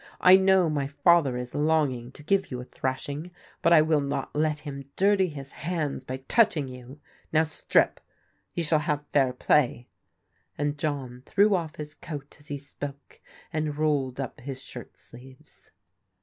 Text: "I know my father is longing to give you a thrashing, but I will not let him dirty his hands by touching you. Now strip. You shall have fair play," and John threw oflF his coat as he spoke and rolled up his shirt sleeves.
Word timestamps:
"I 0.19 0.35
know 0.35 0.67
my 0.67 0.87
father 0.87 1.37
is 1.37 1.53
longing 1.53 2.11
to 2.13 2.23
give 2.23 2.49
you 2.49 2.59
a 2.59 2.63
thrashing, 2.65 3.29
but 3.61 3.71
I 3.71 3.83
will 3.83 4.01
not 4.01 4.35
let 4.35 4.57
him 4.57 4.89
dirty 4.95 5.27
his 5.29 5.51
hands 5.51 6.03
by 6.03 6.23
touching 6.27 6.67
you. 6.67 6.99
Now 7.31 7.43
strip. 7.43 7.99
You 8.55 8.63
shall 8.63 8.79
have 8.79 9.05
fair 9.11 9.31
play," 9.31 9.89
and 10.57 10.79
John 10.79 11.21
threw 11.27 11.49
oflF 11.51 11.75
his 11.75 11.93
coat 11.93 12.37
as 12.39 12.47
he 12.47 12.57
spoke 12.57 13.21
and 13.53 13.77
rolled 13.77 14.19
up 14.19 14.39
his 14.39 14.63
shirt 14.63 14.97
sleeves. 14.97 15.69